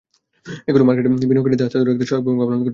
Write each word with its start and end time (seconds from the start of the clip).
এগুলো 0.69 0.83
মার্কেটে 0.87 1.09
বিনিয়োগকারীদের 1.29 1.65
আস্থা 1.67 1.77
ধরে 1.79 1.89
রাখতে 1.89 2.05
সহায়ক 2.09 2.23
ভূমিকা 2.25 2.39
পালন 2.47 2.47
করতে 2.47 2.59
পারছে 2.61 2.61
না। 2.61 2.69